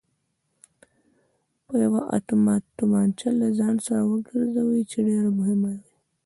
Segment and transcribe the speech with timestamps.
[1.67, 5.81] چې یوه اتومات تومانچه له ځان سر وګرځوي چې ډېره مهمه وه.